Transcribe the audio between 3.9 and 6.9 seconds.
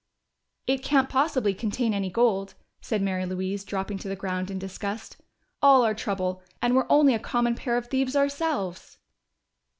to the ground in disgust. "All our trouble and we're